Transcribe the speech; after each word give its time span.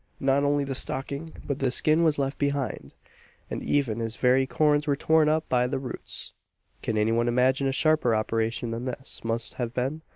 Not 0.19 0.43
only 0.43 0.63
the 0.63 0.73
stocking, 0.73 1.29
but 1.45 1.59
the 1.59 1.69
skin 1.69 2.01
was 2.01 2.17
left 2.17 2.39
behind 2.39 2.95
and 3.51 3.61
even 3.61 3.99
his 3.99 4.15
very 4.15 4.47
corns 4.47 4.87
were 4.87 4.95
torn 4.95 5.29
up 5.29 5.47
by 5.47 5.67
the 5.67 5.77
roots! 5.77 6.33
Can 6.81 6.97
any 6.97 7.11
one 7.11 7.27
imagine 7.27 7.67
a 7.67 7.71
sharper 7.71 8.15
operation 8.15 8.71
than 8.71 8.85
this 8.85 9.23
must 9.23 9.53
have 9.61 9.75
been? 9.75 10.01